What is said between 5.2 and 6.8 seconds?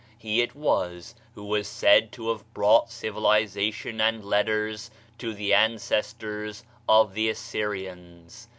the ancestors